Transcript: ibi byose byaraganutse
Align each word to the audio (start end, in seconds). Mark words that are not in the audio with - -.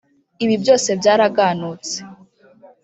ibi 0.43 0.55
byose 0.63 0.89
byaraganutse 0.99 1.95